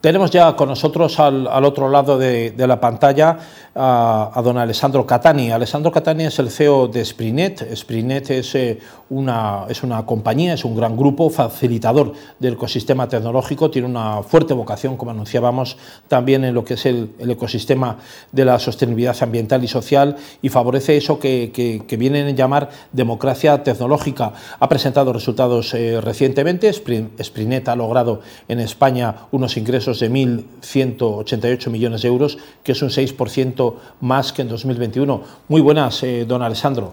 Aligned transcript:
Tenemos 0.00 0.30
ya 0.30 0.56
con 0.56 0.70
nosotros 0.70 1.20
al, 1.20 1.46
otro 1.46 1.90
lado 1.90 2.16
de, 2.16 2.54
la 2.56 2.80
pantalla 2.80 3.36
a, 3.74 4.40
don 4.42 4.56
Alessandro 4.56 5.04
Catani. 5.04 5.50
Alessandro 5.50 5.92
Catani 5.92 6.24
es 6.24 6.38
el 6.38 6.50
CEO 6.50 6.88
de 6.88 7.04
Sprinet. 7.04 7.76
Sprinet 7.76 8.30
es, 8.30 8.54
eh, 8.54 8.78
una, 9.10 9.66
es 9.68 9.82
una 9.82 10.06
compañía, 10.06 10.54
es 10.54 10.64
un 10.64 10.74
gran 10.74 10.96
grupo 10.96 11.28
facilitador 11.28 12.14
del 12.38 12.54
ecosistema 12.54 13.10
tecnológico, 13.10 13.70
tiene 13.70 13.88
una 13.88 14.22
fuerte 14.22 14.54
vocación, 14.54 14.96
como 14.96 15.10
anunciábamos, 15.10 15.76
también 16.08 16.44
en 16.44 16.54
lo 16.54 16.64
que 16.64 16.74
es 16.74 16.86
el, 16.86 17.10
ecosistema 17.18 17.98
de 18.32 18.46
la 18.46 18.58
sostenibilidad 18.58 19.16
ambiental 19.20 19.62
y 19.62 19.68
social 19.68 20.16
y 20.40 20.48
favorece 20.48 20.96
eso 20.96 21.18
que, 21.18 21.52
que, 21.52 21.96
vienen 21.98 22.26
a 22.28 22.30
llamar 22.30 22.70
democracia 22.90 23.62
tecnológica. 23.62 24.32
Ha 24.58 24.68
presentado 24.70 25.12
resultados 25.12 25.74
eh, 25.74 26.00
recientemente. 26.00 26.72
Sprinet 26.72 27.68
ha 27.68 27.76
logrado 27.76 28.22
en 28.48 28.60
España 28.60 29.26
unos 29.32 29.58
ingresos 29.58 29.89
de 29.98 30.10
1.188 30.10 31.70
millones 31.70 32.02
de 32.02 32.08
euros, 32.08 32.38
que 32.62 32.72
es 32.72 32.82
un 32.82 32.90
6% 32.90 33.74
más 34.00 34.32
que 34.32 34.42
en 34.42 34.48
2021. 34.48 35.22
Muy 35.48 35.60
buenas, 35.60 36.02
eh, 36.04 36.24
don 36.28 36.42
Alessandro. 36.42 36.92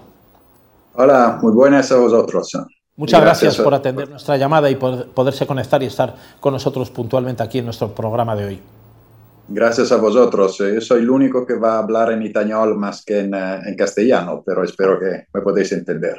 Hola, 0.96 1.38
muy 1.42 1.54
buenas 1.54 1.92
a 1.92 1.98
vosotros. 1.98 2.52
Muchas 2.96 3.22
gracias, 3.22 3.58
por 3.58 3.76
atender 3.76 4.10
nuestra 4.10 4.38
llamada 4.38 4.72
y 4.72 4.76
por 4.76 5.10
poderse 5.10 5.46
conectar 5.46 5.84
y 5.84 5.86
estar 5.86 6.16
con 6.40 6.54
nosotros 6.54 6.90
puntualmente 6.90 7.44
aquí 7.44 7.60
en 7.60 7.66
nuestro 7.66 7.94
programa 7.94 8.36
de 8.36 8.46
hoy. 8.46 8.60
Gracias 9.50 9.92
a 9.92 9.98
vosotros. 9.98 10.58
Yo 10.58 10.82
soy 10.82 11.02
el 11.02 11.10
único 11.10 11.46
que 11.46 11.54
va 11.54 11.76
a 11.76 11.80
hablar 11.80 12.12
en 12.12 12.24
español 12.24 12.76
más 12.76 13.06
que 13.06 13.20
en, 13.20 13.36
eh, 13.36 13.60
en 13.66 13.76
castellano, 13.76 14.42
pero 14.44 14.64
espero 14.64 15.00
que 15.00 15.28
me 15.32 15.42
podéis 15.42 15.72
entender 15.74 16.18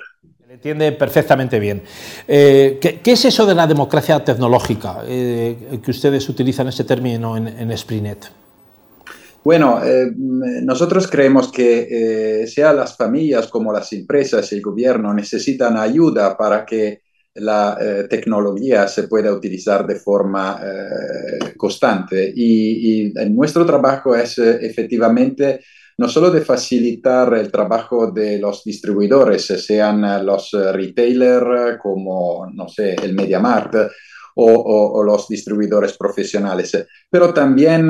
entiende 0.50 0.92
perfectamente 0.92 1.58
bien. 1.58 1.82
Eh, 2.26 2.78
¿qué, 2.80 3.12
es 3.12 3.24
eso 3.26 3.44
de 3.44 3.54
la 3.54 3.66
democracia 3.66 4.24
tecnológica 4.24 5.02
eh, 5.06 5.78
que 5.84 5.90
ustedes 5.90 6.26
utilizan 6.28 6.68
ese 6.68 6.84
término 6.84 7.36
en, 7.36 7.48
en 7.48 7.76
Sprinet? 7.76 8.30
Bueno, 9.44 9.84
eh, 9.84 10.10
nosotros 10.16 11.06
creemos 11.06 11.52
que 11.52 12.46
sea 12.46 12.72
las 12.72 12.96
familias 12.96 13.46
como 13.48 13.72
las 13.72 13.92
empresas 13.92 14.50
y 14.50 14.56
el 14.56 14.62
gobierno 14.62 15.12
necesitan 15.12 15.76
ayuda 15.76 16.36
para 16.36 16.64
que 16.64 17.02
la 17.34 17.78
tecnología 18.10 18.88
se 18.88 19.04
pueda 19.04 19.32
utilizar 19.32 19.86
de 19.86 19.94
forma 19.94 20.60
constante. 21.56 22.32
Y, 22.34 23.06
y, 23.06 23.12
nuestro 23.30 23.64
trabajo 23.64 24.16
es 24.16 24.38
efectivamente 24.38 25.60
no 25.98 26.08
solo 26.08 26.30
de 26.30 26.42
facilitar 26.42 27.34
el 27.34 27.50
trabajo 27.50 28.12
de 28.12 28.38
los 28.38 28.62
distribuidores, 28.62 29.46
sean 29.46 30.04
eh, 30.04 30.22
los 30.22 30.54
eh, 30.54 30.72
retailers 30.72 31.74
eh, 31.74 31.78
como, 31.82 32.48
no 32.54 32.68
sé, 32.68 32.94
el 33.02 33.14
MediaMart 33.14 33.74
o, 34.36 34.52
o, 34.52 35.02
los 35.02 35.26
distribuidores 35.26 35.96
profesionales, 35.98 36.86
pero 37.10 37.34
también 37.34 37.88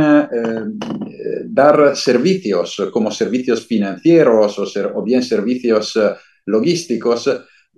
dar 1.44 1.94
servicios 1.94 2.88
como 2.90 3.10
servicios 3.10 3.66
financieros 3.66 4.58
o 4.58 5.02
bien 5.02 5.22
servicios 5.22 5.98
logísticos 6.46 7.28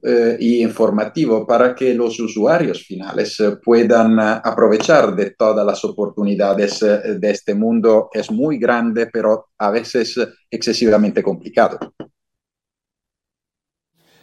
eh, 0.03 0.37
y 0.41 0.63
informativo 0.63 1.47
para 1.47 1.75
que 1.75 1.93
los 1.95 2.19
usuarios 2.21 2.85
finales 2.87 3.39
eh, 3.41 3.57
puedan 3.63 4.19
eh, 4.19 4.41
aprovechar 4.43 5.15
de 5.15 5.33
todas 5.33 5.67
las 5.67 5.85
oportunidades 5.85 6.81
de 6.81 7.31
este 7.31 7.55
mundo 7.55 8.09
que 8.11 8.21
es 8.21 8.31
muy 8.31 8.59
grande, 8.59 9.09
pero 9.09 9.49
a 9.59 9.71
veces 9.71 10.19
excesivamente 10.51 11.23
complicado. 11.23 11.79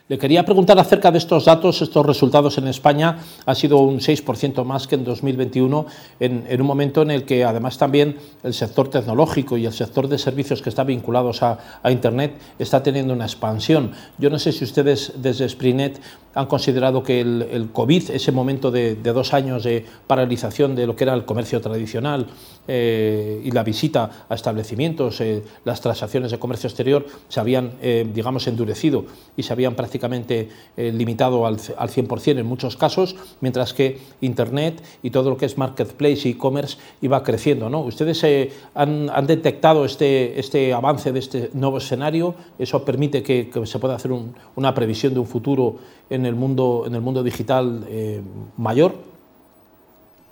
Le 0.10 0.18
quería 0.18 0.46
preguntar 0.46 0.80
acerca 0.80 1.12
de 1.12 1.18
estos 1.18 1.44
datos, 1.44 1.82
estos 1.82 2.06
resultados 2.06 2.58
en 2.58 2.70
España. 2.70 3.20
Ha 3.46 3.54
sido 3.56 3.80
un 3.80 4.00
6% 4.00 4.64
más 4.64 4.88
que 4.88 4.96
en 4.96 5.04
2021, 5.04 5.86
en, 6.22 6.62
un 6.62 6.66
momento 6.66 7.02
en 7.02 7.12
el 7.12 7.26
que 7.26 7.44
además 7.44 7.78
también 7.78 8.16
el 8.42 8.54
sector 8.54 8.90
tecnológico 8.90 9.58
y 9.58 9.66
el 9.66 9.74
sector 9.74 10.08
de 10.08 10.18
servicios 10.18 10.62
que 10.62 10.70
está 10.70 10.86
vinculados 10.86 11.44
a, 11.44 11.58
Internet 11.90 12.38
está 12.58 12.82
teniendo 12.82 13.14
una 13.14 13.26
expansión. 13.26 13.92
Yo 14.18 14.30
no 14.30 14.40
sé 14.40 14.54
si 14.54 14.64
ustedes 14.64 15.12
desde 15.18 15.50
Sprinet 15.50 16.00
han 16.38 16.46
considerado 16.46 17.04
que 17.04 17.20
el, 17.20 17.70
COVID, 17.74 18.12
ese 18.12 18.32
momento 18.32 18.72
de, 18.72 18.96
dos 18.96 19.34
años 19.34 19.64
de 19.64 19.86
paralización 20.08 20.76
de 20.76 20.88
lo 20.88 20.96
que 20.96 21.04
era 21.04 21.14
el 21.14 21.26
comercio 21.26 21.60
tradicional 21.60 22.28
eh, 22.68 23.42
y 23.44 23.52
la 23.52 23.64
visita 23.64 24.26
a 24.30 24.36
establecimientos, 24.36 25.20
eh, 25.22 25.44
las 25.66 25.82
transacciones 25.82 26.32
de 26.32 26.40
comercio 26.40 26.68
exterior 26.68 27.06
se 27.28 27.40
habían, 27.40 27.74
eh, 27.82 28.08
digamos, 28.14 28.48
endurecido 28.48 29.06
y 29.36 29.44
se 29.44 29.54
habían 29.54 29.76
prácticamente 29.76 29.98
prácticamente 29.98 30.50
eh, 30.76 30.92
limitado 30.92 31.48
al, 31.48 31.58
al 31.78 31.90
100% 31.90 32.40
en 32.40 32.46
muchos 32.46 32.78
casos, 32.78 33.16
mientras 33.42 33.74
que 33.74 34.00
Internet 34.22 34.84
y 35.02 35.10
todo 35.10 35.32
lo 35.32 35.38
que 35.38 35.46
es 35.46 35.58
marketplace 35.58 36.30
y 36.30 36.32
e-commerce 36.32 36.78
iba 37.02 37.24
creciendo. 37.24 37.70
¿no? 37.70 37.82
¿Ustedes 37.82 38.24
eh, 38.24 38.52
han, 38.76 39.10
han, 39.10 39.26
detectado 39.26 39.86
este, 39.86 40.40
este 40.40 40.74
avance 40.74 41.12
de 41.12 41.20
este 41.20 41.50
nuevo 41.54 41.80
escenario? 41.80 42.36
¿Eso 42.60 42.84
permite 42.86 43.24
que, 43.24 43.50
que 43.50 43.66
se 43.66 43.80
pueda 43.80 43.96
hacer 43.96 44.12
un, 44.12 44.36
una 44.56 44.76
previsión 44.76 45.14
de 45.14 45.20
un 45.20 45.28
futuro 45.28 45.78
en 46.10 46.27
el 46.28 46.36
mundo, 46.36 46.84
en 46.86 46.96
el 46.96 47.02
mundo 47.02 47.24
digital 47.24 47.86
eh, 47.90 48.22
mayor? 48.58 48.94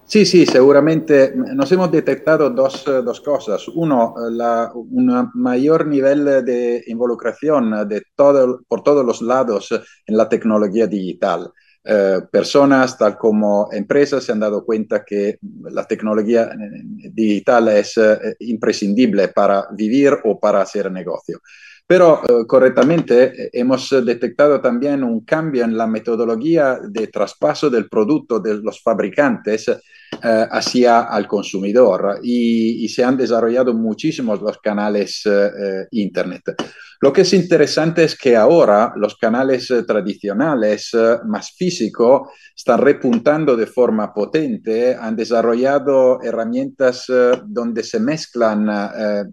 Sí, 0.08 0.24
sí, 0.24 0.46
seguramente 0.46 1.34
nos 1.36 1.72
hemos 1.72 1.92
detectado 1.92 2.52
dos, 2.52 2.86
dos 2.86 3.22
cosas. 3.22 3.68
Uno, 3.70 4.14
la, 4.30 4.72
un 4.76 5.32
mayor 5.34 5.88
nivel 5.88 6.46
de 6.46 6.84
involucración 6.86 7.88
de 7.90 8.04
todo, 8.16 8.62
por 8.68 8.84
todos 8.84 9.04
los 9.04 9.24
lados 9.24 9.72
en 10.06 10.16
la 10.16 10.30
tecnología 10.30 10.86
digital. 10.86 11.52
Eh, 11.88 12.20
personas, 12.32 12.98
tal 12.98 13.16
como 13.16 13.70
empresas, 13.72 14.24
se 14.24 14.32
han 14.32 14.40
dado 14.40 14.66
cuenta 14.66 15.06
que 15.06 15.38
la 15.70 15.86
tecnología 15.86 16.50
digital 17.14 17.68
es 17.68 17.96
eh, 17.98 18.36
imprescindible 18.40 19.28
para 19.28 19.68
vivir 19.72 20.14
o 20.24 20.40
para 20.40 20.62
hacer 20.62 20.92
negocio. 20.92 21.42
Pero 21.88 22.22
eh, 22.24 22.48
correctamente 22.48 23.26
eh, 23.26 23.50
hemos 23.54 23.90
detectado 24.04 24.60
también 24.60 25.04
un 25.04 25.24
cambio 25.24 25.64
en 25.64 25.78
la 25.78 25.86
metodología 25.86 26.80
de 26.82 27.08
traspaso 27.08 27.70
del 27.70 27.88
producto 27.88 28.40
de 28.40 28.56
los 28.56 28.82
fabricantes 28.82 29.68
eh, 29.70 29.78
hacia 30.50 31.02
al 31.02 31.28
consumidor 31.28 32.20
y, 32.24 32.84
y, 32.84 32.90
se 32.90 33.04
han 33.04 33.18
desarrollado 33.18 33.74
muchísimos 33.74 34.42
los 34.42 34.58
canales 34.60 35.24
Internet. 35.92 36.56
Lo 37.02 37.12
que 37.12 37.22
es 37.22 37.34
interesante 37.34 38.06
es 38.06 38.18
que 38.18 38.36
ahora 38.36 38.94
los 38.96 39.18
canales 39.18 39.72
tradicionales 39.86 40.92
más 41.26 41.52
físicos 41.52 42.30
están 42.56 42.80
repuntando 42.80 43.58
de 43.58 43.68
forma 43.68 44.14
potente, 44.14 44.96
han 44.96 45.16
desarrollado 45.16 46.22
herramientas 46.24 47.06
donde 47.46 47.84
se 47.84 48.00
mezclan 48.00 48.70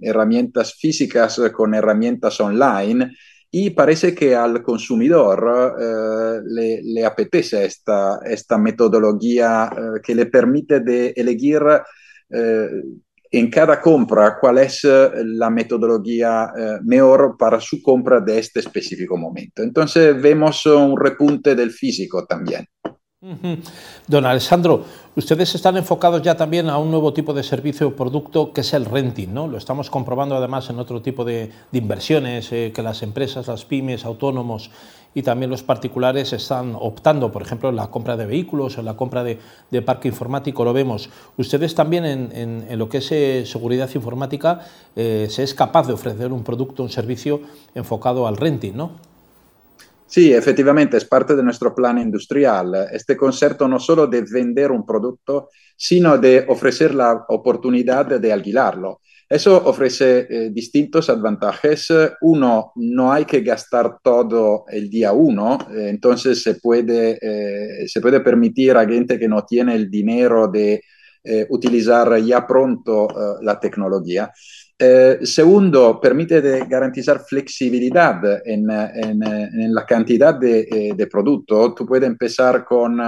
herramientas 0.02 0.74
físicas 0.74 1.40
con 1.54 1.74
herramientas 1.74 2.40
online 2.42 3.10
y 3.54 3.68
parece 3.70 4.14
que 4.14 4.34
al 4.34 4.62
consumidor 4.62 5.76
eh, 5.78 6.80
le, 6.82 7.04
apetece 7.04 7.66
esta, 7.66 8.20
esta 8.24 8.56
metodología 8.56 9.70
eh, 9.70 10.00
que 10.02 10.14
le 10.14 10.24
permite 10.24 10.80
de 10.80 11.12
elegir 11.14 11.60
eh, 12.30 12.68
en 13.30 13.50
cada 13.50 13.78
compra 13.78 14.38
cuál 14.40 14.58
es 14.58 14.84
la 14.84 15.48
metodología 15.48 16.50
mejor 16.84 17.36
para 17.38 17.58
su 17.60 17.80
compra 17.80 18.20
de 18.20 18.38
este 18.38 18.60
específico 18.60 19.16
momento. 19.16 19.62
Entonces 19.62 20.20
vemos 20.20 20.66
un 20.66 20.98
repunte 20.98 21.54
del 21.54 21.70
físico 21.70 22.26
también. 22.26 22.66
Don 24.08 24.26
Alessandro, 24.26 24.84
ustedes 25.14 25.54
están 25.54 25.76
enfocados 25.76 26.22
ya 26.22 26.36
también 26.36 26.68
a 26.68 26.78
un 26.78 26.90
nuevo 26.90 27.12
tipo 27.12 27.32
de 27.32 27.44
servicio 27.44 27.86
o 27.86 27.94
producto 27.94 28.50
que 28.50 28.62
es 28.62 28.74
el 28.74 28.84
renting, 28.84 29.30
¿no? 29.30 29.46
Lo 29.46 29.58
estamos 29.58 29.90
comprobando 29.90 30.34
además 30.34 30.68
en 30.70 30.80
otro 30.80 31.02
tipo 31.02 31.24
de, 31.24 31.52
inversiones 31.70 32.50
eh, 32.50 32.72
que 32.74 32.82
las 32.82 33.04
empresas, 33.04 33.46
las 33.46 33.64
pymes, 33.64 34.04
autónomos 34.04 34.72
y 35.14 35.22
también 35.22 35.50
los 35.52 35.62
particulares 35.62 36.32
están 36.32 36.74
optando, 36.74 37.30
por 37.30 37.42
ejemplo, 37.42 37.68
en 37.68 37.76
la 37.76 37.92
compra 37.92 38.16
de 38.16 38.26
vehículos, 38.26 38.76
en 38.78 38.86
la 38.86 38.96
compra 38.96 39.22
de, 39.22 39.38
parque 39.82 40.08
informático, 40.08 40.64
lo 40.64 40.72
vemos. 40.72 41.08
Ustedes 41.36 41.76
también 41.76 42.04
en, 42.04 42.76
lo 42.76 42.88
que 42.88 42.98
es 42.98 43.12
eh, 43.12 43.44
seguridad 43.46 43.88
informática 43.94 44.62
eh, 44.96 45.28
se 45.30 45.44
es 45.44 45.54
capaz 45.54 45.86
de 45.86 45.92
ofrecer 45.92 46.32
un 46.32 46.42
producto, 46.42 46.82
un 46.82 46.90
servicio 46.90 47.42
enfocado 47.76 48.26
al 48.26 48.36
renting, 48.36 48.74
¿no? 48.74 49.11
Sí, 50.12 50.30
efectivamente, 50.30 50.98
es 50.98 51.06
parte 51.06 51.34
de 51.34 51.42
nuestro 51.42 51.74
plan 51.74 51.96
industrial. 51.96 52.86
Este 52.92 53.16
concepto 53.16 53.66
no 53.66 53.80
solo 53.80 54.06
de 54.06 54.20
vender 54.20 54.70
un 54.70 54.84
producto, 54.84 55.48
sino 55.74 56.18
de 56.18 56.44
ofrecer 56.48 56.94
la 56.94 57.24
oportunidad 57.30 58.20
de 58.20 58.30
alquilarlo. 58.30 59.00
Eso 59.26 59.56
ofrece 59.64 60.26
eh, 60.28 60.50
distintos 60.50 61.10
ventajas. 61.22 61.88
Uno, 62.20 62.72
no 62.76 63.10
hay 63.10 63.24
que 63.24 63.40
gastar 63.40 64.00
todo 64.02 64.66
el 64.68 64.90
día 64.90 65.12
uno, 65.12 65.56
entonces 65.74 66.42
se 66.42 66.56
puede, 66.56 67.18
eh, 67.18 67.88
se 67.88 68.02
puede 68.02 68.20
permitir 68.20 68.76
a 68.76 68.86
gente 68.86 69.18
que 69.18 69.28
no 69.28 69.46
tiene 69.46 69.74
el 69.74 69.90
dinero 69.90 70.46
de 70.46 70.82
utilizar 71.50 72.18
ya 72.18 72.46
pronto 72.46 73.08
la 73.42 73.58
tecnología. 73.60 74.30
segundo, 75.22 76.00
permite 76.00 76.66
garantizar 76.68 77.20
flexibilidad 77.20 78.20
en, 78.44 78.66
la 78.66 79.86
cantidad 79.86 80.34
de, 80.34 80.94
de, 80.96 81.06
producto. 81.06 81.74
Tú 81.74 81.86
puedes 81.86 82.08
empezar 82.08 82.64
con 82.64 83.00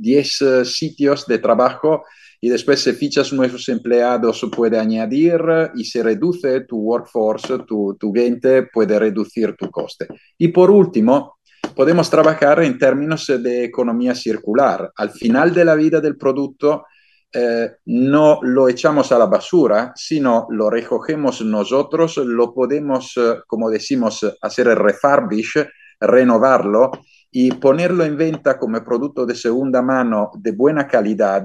10 0.00 0.38
sitios 0.64 1.26
de 1.26 1.38
trabajo 1.38 2.04
y 2.40 2.48
después 2.48 2.80
si 2.80 2.92
fichas 2.92 3.32
nuevos 3.32 3.68
empleados 3.68 4.46
puede 4.54 4.78
añadir 4.78 5.40
y 5.74 5.84
se 5.84 6.02
reduce 6.02 6.60
tu 6.60 6.76
workforce, 6.78 7.58
tu, 7.66 7.96
tu 7.98 8.12
gente 8.12 8.64
puede 8.72 8.98
reducir 8.98 9.56
tu 9.56 9.70
coste. 9.70 10.06
Y 10.36 10.48
por 10.48 10.70
último, 10.70 11.38
podemos 11.74 12.08
trabajar 12.08 12.62
en 12.62 12.78
términos 12.78 13.26
de 13.26 13.64
economía 13.64 14.14
circular. 14.14 14.92
Al 14.96 15.10
final 15.10 15.52
de 15.52 15.64
la 15.64 15.74
vida 15.74 16.00
del 16.00 16.16
producto, 16.16 16.84
eh, 17.32 17.76
no 17.86 18.40
lo 18.42 18.68
echamos 18.68 19.12
a 19.12 19.18
la 19.18 19.26
basura, 19.26 19.92
sino 19.94 20.46
lo 20.50 20.70
recogemos 20.70 21.42
nosotros, 21.42 22.16
lo 22.18 22.54
podemos, 22.54 23.12
eh, 23.16 23.40
como 23.46 23.68
decimos, 23.68 24.24
hacer 24.40 24.68
el 24.68 24.76
refurbish, 24.76 25.66
renovarlo 26.00 26.90
y 27.30 27.52
ponerlo 27.52 28.04
en 28.04 28.16
venta 28.16 28.58
como 28.58 28.82
producto 28.82 29.26
de 29.26 29.34
segunda 29.34 29.82
mano 29.82 30.30
de 30.36 30.52
buena 30.52 30.86
calidad 30.86 31.44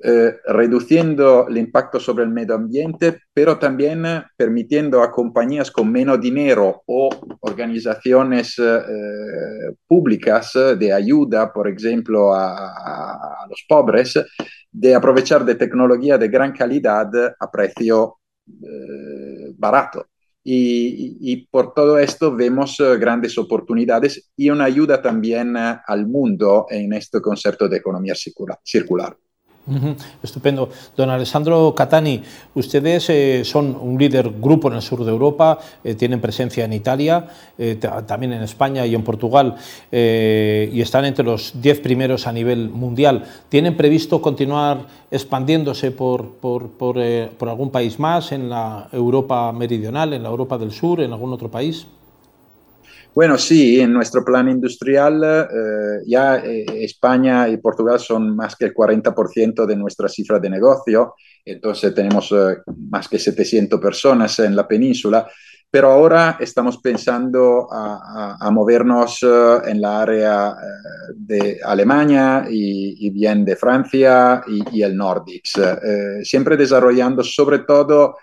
eh, 0.00 0.36
reduciendo 0.46 1.48
el 1.48 1.58
impacto 1.58 1.98
sobre 1.98 2.22
el 2.22 2.30
medio 2.30 2.54
ambiente, 2.54 3.22
pero 3.34 3.58
también 3.58 4.06
eh, 4.06 4.22
permitiendo 4.36 5.02
a 5.02 5.10
compañías 5.10 5.72
con 5.72 5.90
menos 5.90 6.20
dinero 6.20 6.84
o 6.86 7.08
organizaciones 7.40 8.56
eh, 8.60 9.74
públicas 9.88 10.52
de 10.78 10.92
ayuda, 10.92 11.52
por 11.52 11.66
ejemplo, 11.66 12.32
a, 12.32 13.44
los 13.50 13.64
pobres, 13.68 14.14
de 14.70 14.94
aprovechar 14.94 15.44
de 15.44 15.56
tecnología 15.56 16.16
de 16.16 16.28
gran 16.28 16.52
calidad 16.52 17.10
a 17.38 17.50
precio 17.50 18.18
barato. 19.56 20.06
Y, 20.44 21.46
por 21.50 21.74
todo 21.74 21.98
esto 21.98 22.34
vemos 22.34 22.78
grandes 22.98 23.36
oportunidades 23.36 24.30
y 24.36 24.48
una 24.48 24.64
ayuda 24.64 25.02
también 25.02 25.56
al 25.56 26.06
mundo 26.06 26.66
en 26.70 26.92
este 26.92 27.20
concepto 27.20 27.68
de 27.68 27.78
economía 27.78 28.14
circular. 28.14 29.16
Estupendo. 30.22 30.70
Don 30.96 31.10
Alessandro 31.10 31.74
Catani, 31.74 32.22
ustedes 32.54 33.10
eh, 33.10 33.42
son 33.44 33.76
un 33.80 33.98
líder 33.98 34.30
grupo 34.40 34.68
en 34.68 34.74
el 34.74 34.82
sur 34.82 35.04
de 35.04 35.10
Europa, 35.10 35.58
eh, 35.84 35.94
tienen 35.94 36.20
presencia 36.20 36.64
en 36.64 36.72
Italia, 36.72 37.26
eh, 37.58 37.76
también 38.06 38.32
en 38.32 38.42
España 38.42 38.86
y 38.86 38.94
en 38.94 39.02
Portugal, 39.02 39.56
y 39.90 40.80
están 40.80 41.04
entre 41.04 41.24
los 41.24 41.60
diez 41.60 41.80
primeros 41.80 42.26
a 42.26 42.32
nivel 42.32 42.68
mundial. 42.70 43.24
¿Tienen 43.48 43.76
previsto 43.76 44.20
continuar 44.20 44.86
expandiéndose 45.10 45.90
por, 45.90 46.32
por, 46.34 46.70
por 46.70 47.48
algún 47.48 47.70
país 47.70 47.98
más, 47.98 48.32
en 48.32 48.48
la 48.48 48.88
Europa 48.92 49.52
meridional, 49.52 50.12
en 50.12 50.22
la 50.22 50.28
Europa 50.28 50.58
del 50.58 50.72
sur, 50.72 51.00
en 51.00 51.12
algún 51.12 51.32
otro 51.32 51.50
país? 51.50 51.86
Bueno, 53.18 53.36
sí, 53.36 53.80
en 53.80 53.92
nuestro 53.92 54.24
plan 54.24 54.48
industrial 54.48 55.24
eh, 55.24 56.04
ya 56.06 56.36
eh, 56.36 56.64
España 56.84 57.48
y 57.48 57.56
Portugal 57.56 57.98
son 57.98 58.36
más 58.36 58.54
que 58.54 58.66
el 58.66 58.72
40% 58.72 59.66
de 59.66 59.74
nuestra 59.74 60.08
cifra 60.08 60.38
de 60.38 60.48
negocio, 60.48 61.14
entonces 61.44 61.92
tenemos 61.92 62.30
eh, 62.30 62.58
más 62.88 63.08
que 63.08 63.18
700 63.18 63.80
personas 63.80 64.38
en 64.38 64.54
la 64.54 64.68
península, 64.68 65.28
pero 65.68 65.90
ahora 65.90 66.36
estamos 66.38 66.78
pensando 66.78 67.66
a, 67.72 68.48
movernos 68.52 69.18
en 69.66 69.80
la 69.80 70.00
área 70.00 70.54
de 71.16 71.58
Alemania 71.64 72.46
y, 72.48 73.10
bien 73.10 73.44
de 73.44 73.56
Francia 73.56 74.44
y, 74.46 74.78
y 74.78 74.82
el 74.82 74.96
Nordics, 74.96 75.60
siempre 76.22 76.56
desarrollando 76.56 77.24
sobre 77.24 77.58
todo 77.58 78.14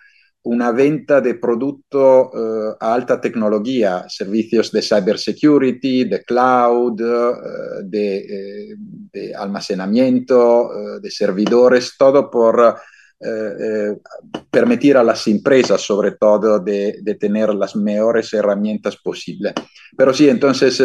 una 0.45 0.71
venta 0.71 1.21
de 1.21 1.35
producto 1.35 2.31
uh, 2.31 2.75
a 2.79 2.93
alta 2.93 3.19
tecnología, 3.19 4.05
servicios 4.07 4.71
de 4.71 4.81
cybersecurity, 4.81 6.05
de 6.05 6.23
cloud, 6.23 7.01
de, 7.83 8.17
eh, 8.17 8.75
de, 9.11 9.35
almacenamiento, 9.35 10.99
de 11.01 11.11
servidores, 11.11 11.95
todo 11.97 12.29
por 12.29 12.75
permitir 14.51 14.97
a 14.97 15.03
las 15.03 15.25
empresas, 15.27 15.81
sobre 15.81 16.11
todo, 16.11 16.59
de, 16.59 16.99
de, 17.01 17.15
tener 17.15 17.55
las 17.55 17.75
mejores 17.75 18.31
herramientas 18.33 18.97
posibles. 18.97 19.53
Pero 19.97 20.13
sí, 20.13 20.29
entonces 20.29 20.79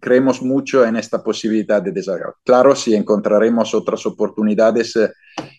creemos 0.00 0.42
mucho 0.42 0.84
en 0.84 0.96
esta 0.96 1.22
posibilidad 1.22 1.80
de 1.80 1.92
desarrollo. 1.92 2.34
Claro, 2.44 2.76
si 2.76 2.94
encontraremos 2.94 3.74
otras 3.74 4.04
oportunidades 4.04 4.98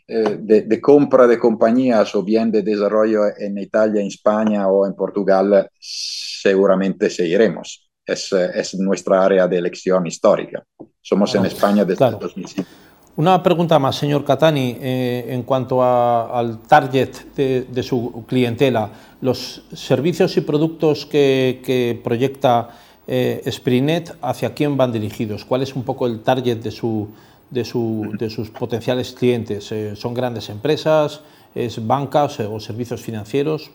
eh, 0.08 0.38
de, 0.40 0.82
compra 0.82 1.28
de 1.28 1.38
compañías 1.38 2.16
o 2.16 2.24
bien 2.24 2.52
de 2.52 2.62
desarrollo 2.62 3.24
en 3.38 3.58
Italia, 3.58 4.02
en 4.02 4.08
España 4.08 4.68
o 4.68 4.86
en 4.86 4.94
Portugal, 4.94 5.70
seguramente 5.80 7.10
seguiremos. 7.10 7.90
Es, 8.06 8.32
es 8.32 8.76
nuestra 8.76 9.26
área 9.26 9.48
de 9.48 9.58
elección 9.58 10.08
histórica. 10.08 10.64
Somos 11.02 11.36
en 11.36 11.46
España 11.46 11.84
desde 11.84 11.98
claro. 11.98 12.20
2005. 12.22 12.70
Una 13.18 13.42
pregunta 13.42 13.80
más, 13.80 13.96
señor 13.96 14.24
Catani, 14.24 14.78
eh, 14.80 15.26
en 15.30 15.42
cuanto 15.42 15.82
al 15.84 16.60
target 16.68 17.10
de, 17.36 17.84
su 17.84 18.24
clientela. 18.28 18.92
Los 19.22 19.64
servicios 19.74 20.38
y 20.38 20.42
productos 20.42 21.08
que, 21.08 21.60
que 21.66 22.00
proyecta 22.04 22.70
eh, 23.08 23.42
Sprinet, 23.50 24.16
¿hacia 24.22 24.54
quién 24.54 24.78
van 24.78 24.92
dirigidos? 24.92 25.46
¿Cuál 25.46 25.64
es 25.64 25.76
un 25.76 25.82
poco 25.82 26.06
el 26.06 26.22
target 26.22 26.58
de 26.58 26.70
su, 26.70 27.08
de, 27.50 27.64
sus 27.66 28.50
potenciales 28.50 29.14
clientes? 29.14 29.72
Eh, 29.72 29.96
¿Son 29.96 30.14
grandes 30.14 30.50
empresas, 30.50 31.22
es 31.56 31.86
bancas 31.86 32.40
eh, 32.40 32.46
o 32.46 32.60
servicios 32.60 33.02
financieros? 33.02 33.72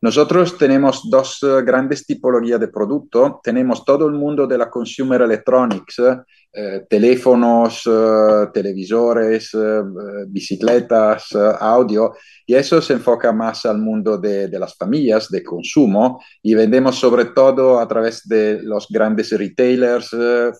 Nosotros 0.00 0.56
tenemos 0.56 1.10
dos 1.10 1.42
eh, 1.42 1.62
grandes 1.62 2.06
tipologías 2.06 2.60
de 2.60 2.68
producto. 2.68 3.40
Tenemos 3.42 3.84
todo 3.84 4.06
el 4.06 4.12
mundo 4.12 4.46
de 4.46 4.58
la 4.58 4.70
consumer 4.70 5.22
electronics, 5.22 6.00
teléfonos, 6.88 7.82
televisores, 8.52 9.50
bicicletas, 10.28 11.34
audio, 11.60 12.14
y 12.46 12.54
eso 12.54 12.80
se 12.80 12.92
enfoca 12.92 13.32
más 13.32 13.66
al 13.66 13.78
mundo 13.78 14.18
de, 14.18 14.48
las 14.48 14.76
familias, 14.76 15.28
de 15.28 15.42
consumo, 15.42 16.22
y 16.42 16.54
vendemos 16.54 16.96
sobre 16.96 17.26
todo 17.26 17.80
a 17.80 17.88
través 17.88 18.26
de 18.26 18.62
los 18.62 18.86
grandes 18.88 19.30
retailers 19.36 20.10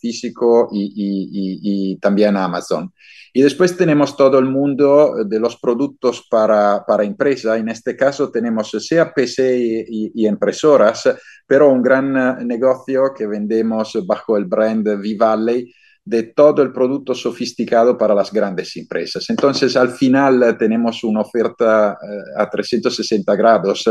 físicos 0.01 0.69
y, 0.73 1.97
también 2.01 2.37
Amazon. 2.37 2.93
Y 3.33 3.43
después 3.43 3.77
tenemos 3.77 4.17
todo 4.17 4.39
el 4.39 4.47
mundo 4.47 5.25
de 5.25 5.39
los 5.39 5.57
productos 5.57 6.27
para, 6.29 6.85
para 6.87 7.05
empresa. 7.05 7.57
En 7.57 7.69
este 7.69 7.95
caso 7.95 8.31
tenemos 8.31 8.71
sea 8.71 9.13
PC 9.13 9.59
y, 9.59 10.13
y, 10.15 10.27
impresoras, 10.27 11.09
pero 11.47 11.71
un 11.71 11.83
gran 11.83 12.47
negocio 12.47 13.13
que 13.17 13.27
vendemos 13.27 13.97
bajo 14.07 14.37
el 14.37 14.47
brand 14.47 14.89
V-Valley 14.89 15.73
de 16.07 16.23
todo 16.23 16.63
el 16.63 16.73
producto 16.73 17.15
sofisticado 17.15 17.99
para 17.99 18.15
las 18.15 18.33
grandes 18.33 18.77
empresas. 18.77 19.29
Entonces, 19.29 19.77
al 19.77 19.91
final 19.91 20.57
tenemos 20.57 21.03
una 21.03 21.23
oferta 21.23 21.99
eh, 22.01 22.41
a 22.41 22.49
360 22.49 23.35
grados 23.35 23.85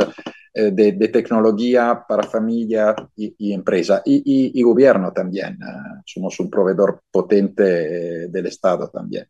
eh, 0.53 0.71
de, 0.71 1.07
tecnología 1.09 2.01
para 2.07 2.23
familia 2.23 2.95
y, 3.17 3.51
empresa 3.51 4.01
y, 4.05 4.61
gobierno 4.63 5.11
también. 5.11 5.55
Eh, 5.55 6.01
somos 6.05 6.39
un 6.39 6.49
proveedor 6.49 7.01
potente 7.11 8.29
del 8.29 8.45
Estado 8.45 8.87
también. 8.87 9.27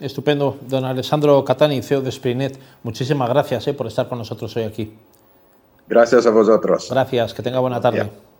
Estupendo. 0.00 0.58
Don 0.66 0.86
Alessandro 0.86 1.44
Catani, 1.44 1.82
CEO 1.82 2.00
de 2.00 2.10
Sprinet, 2.10 2.58
muchísimas 2.82 3.28
gracias 3.28 3.68
por 3.76 3.86
estar 3.86 4.08
con 4.08 4.16
nosotros 4.16 4.56
hoy 4.56 4.62
aquí. 4.62 4.90
Gracias 5.86 6.24
a 6.26 6.30
vosotros. 6.30 6.88
Gracias, 6.90 7.34
que 7.34 7.42
tenga 7.42 7.60
buena 7.60 7.78
tarde. 7.78 8.31